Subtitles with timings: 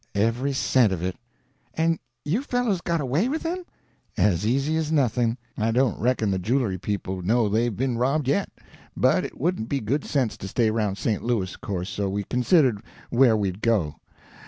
[0.15, 1.15] "Every cent of it."
[1.75, 3.63] "And you fellows got away with them?"
[4.17, 5.37] "As easy as nothing.
[5.55, 8.49] I don't reckon the julery people know they've been robbed yet.
[8.97, 11.21] But it wouldn't be good sense to stay around St.
[11.23, 13.97] Louis, of course, so we considered where we'd go.